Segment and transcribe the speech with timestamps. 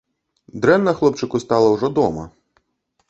[0.63, 2.23] Дрэнна хлопчыку стала ўжо дома.